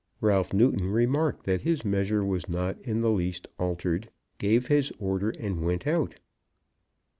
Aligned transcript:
Ralph 0.19 0.51
Newton 0.51 0.87
remarked 0.89 1.45
that 1.45 1.61
his 1.61 1.85
measure 1.85 2.25
was 2.25 2.49
not 2.49 2.81
in 2.81 3.01
the 3.01 3.11
least 3.11 3.45
altered, 3.59 4.09
gave 4.39 4.65
his 4.65 4.91
order, 4.97 5.29
and 5.29 5.63
went 5.63 5.85
out. 5.85 6.15